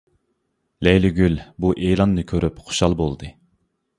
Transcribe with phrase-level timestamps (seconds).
[0.87, 3.33] لەيلىگۈل بۇ ئېلاننى كۆرۈپ خۇشال بولدى.